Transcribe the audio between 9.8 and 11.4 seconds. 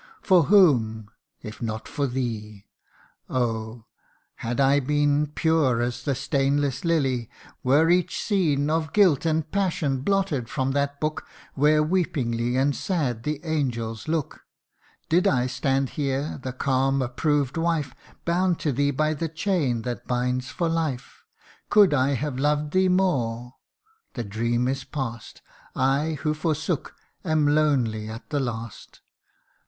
blotted from that book